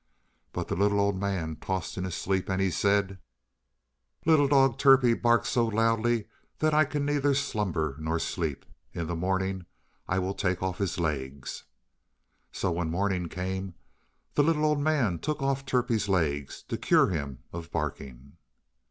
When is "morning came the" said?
12.89-14.41